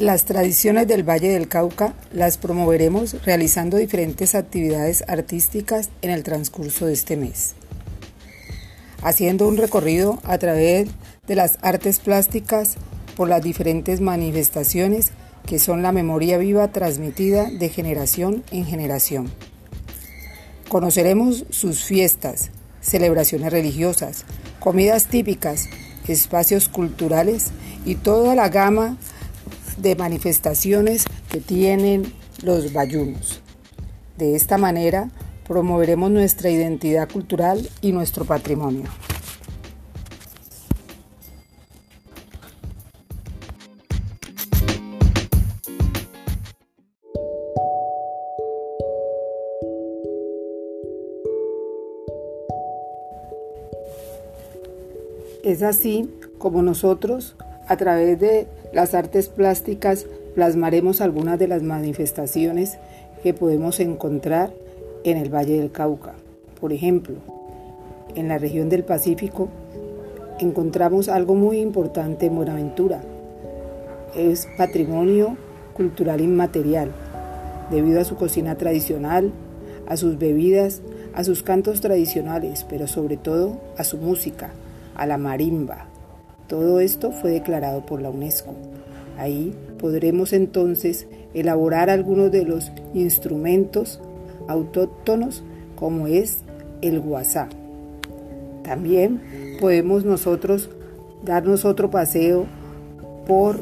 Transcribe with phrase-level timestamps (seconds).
[0.00, 6.86] Las tradiciones del Valle del Cauca las promoveremos realizando diferentes actividades artísticas en el transcurso
[6.86, 7.54] de este mes.
[9.02, 10.88] Haciendo un recorrido a través
[11.26, 12.78] de las artes plásticas
[13.14, 15.10] por las diferentes manifestaciones
[15.44, 19.30] que son la memoria viva transmitida de generación en generación.
[20.70, 24.24] Conoceremos sus fiestas, celebraciones religiosas,
[24.60, 25.68] comidas típicas,
[26.08, 27.48] espacios culturales
[27.84, 28.96] y toda la gama
[29.82, 32.12] de manifestaciones que tienen
[32.42, 33.40] los bayunos.
[34.18, 35.10] De esta manera
[35.46, 38.84] promoveremos nuestra identidad cultural y nuestro patrimonio.
[55.42, 57.34] Es así como nosotros,
[57.70, 60.04] a través de las artes plásticas
[60.34, 62.78] plasmaremos algunas de las manifestaciones
[63.22, 64.52] que podemos encontrar
[65.04, 66.14] en el Valle del Cauca.
[66.60, 67.14] Por ejemplo,
[68.16, 69.48] en la región del Pacífico
[70.40, 73.02] encontramos algo muy importante en Buenaventura.
[74.16, 75.36] Es patrimonio
[75.72, 76.90] cultural inmaterial,
[77.70, 79.30] debido a su cocina tradicional,
[79.86, 80.82] a sus bebidas,
[81.14, 84.50] a sus cantos tradicionales, pero sobre todo a su música,
[84.96, 85.86] a la marimba,
[86.50, 88.54] todo esto fue declarado por la UNESCO.
[89.16, 94.00] Ahí podremos entonces elaborar algunos de los instrumentos
[94.48, 95.44] autóctonos
[95.76, 96.40] como es
[96.82, 97.48] el guasá.
[98.64, 99.22] También
[99.60, 100.70] podemos nosotros
[101.24, 102.46] darnos otro paseo
[103.28, 103.60] por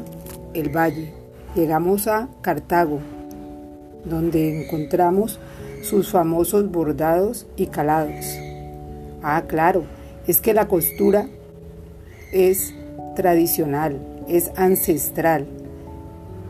[0.55, 1.13] el valle.
[1.55, 3.01] Llegamos a Cartago,
[4.03, 5.39] donde encontramos
[5.83, 8.25] sus famosos bordados y calados.
[9.21, 9.83] Ah, claro,
[10.25, 11.27] es que la costura
[12.31, 12.73] es
[13.19, 15.45] tradicional, es ancestral.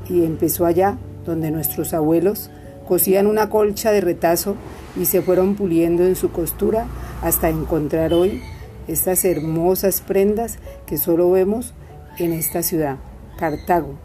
[0.07, 2.51] Y empezó allá, donde nuestros abuelos
[2.87, 4.55] cosían una colcha de retazo
[4.95, 6.85] y se fueron puliendo en su costura
[7.23, 8.43] hasta encontrar hoy
[8.87, 11.73] estas hermosas prendas que solo vemos
[12.19, 12.97] en esta ciudad,
[13.39, 13.95] Cartago,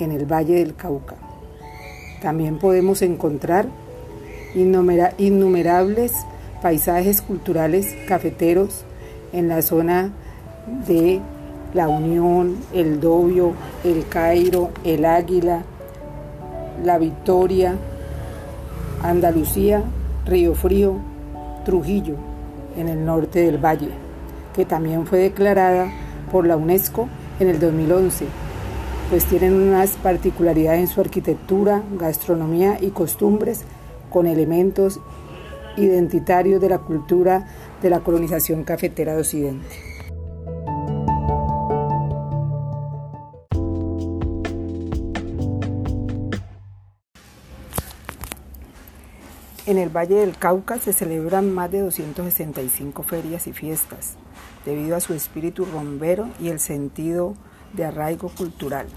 [0.00, 1.14] en el Valle del Cauca.
[2.22, 3.66] También podemos encontrar
[4.56, 6.12] innumerables
[6.60, 8.84] paisajes culturales cafeteros
[9.32, 10.10] en la zona
[10.88, 11.20] de
[11.74, 13.52] la Unión, el Dobio,
[13.84, 15.62] el Cairo, el Águila,
[16.84, 17.76] la Victoria,
[19.02, 19.82] Andalucía,
[20.26, 20.96] Río Frío,
[21.64, 22.16] Trujillo,
[22.76, 23.90] en el norte del valle,
[24.54, 25.90] que también fue declarada
[26.30, 28.26] por la UNESCO en el 2011,
[29.10, 33.64] pues tienen unas particularidades en su arquitectura, gastronomía y costumbres
[34.10, 35.00] con elementos
[35.76, 37.46] identitarios de la cultura
[37.80, 39.99] de la colonización cafetera de Occidente.
[49.70, 54.16] En el Valle del Cauca se celebran más de 265 ferias y fiestas,
[54.66, 57.36] debido a su espíritu rombero y el sentido
[57.72, 58.88] de arraigo cultural.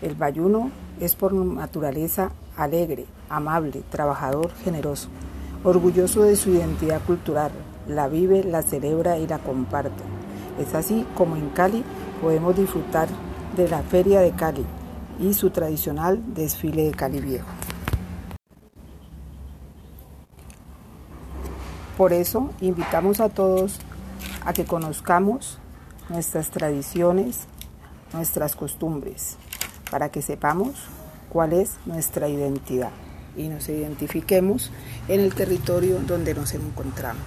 [0.00, 0.70] El bayuno
[1.00, 5.08] es por naturaleza alegre, amable, trabajador, generoso,
[5.64, 7.50] orgulloso de su identidad cultural,
[7.88, 10.04] la vive, la celebra y la comparte.
[10.60, 11.82] Es así como en Cali
[12.22, 13.08] podemos disfrutar
[13.56, 14.64] de la Feria de Cali
[15.18, 17.48] y su tradicional desfile de Cali Viejo.
[21.98, 23.80] Por eso invitamos a todos
[24.46, 25.58] a que conozcamos
[26.08, 27.48] nuestras tradiciones,
[28.12, 29.36] nuestras costumbres,
[29.90, 30.76] para que sepamos
[31.28, 32.92] cuál es nuestra identidad
[33.36, 34.70] y nos identifiquemos
[35.08, 37.26] en el territorio donde nos encontramos.